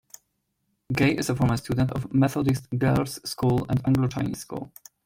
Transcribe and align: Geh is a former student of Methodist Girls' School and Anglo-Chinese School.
Geh 0.91 1.15
is 1.15 1.29
a 1.29 1.35
former 1.35 1.57
student 1.57 1.91
of 1.91 2.11
Methodist 2.11 2.67
Girls' 2.75 3.21
School 3.23 3.67
and 3.69 3.85
Anglo-Chinese 3.87 4.39
School. 4.39 4.73